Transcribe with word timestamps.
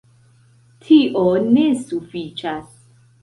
Tio 0.85 1.25
ne 1.49 1.67
sufiĉas. 1.83 2.67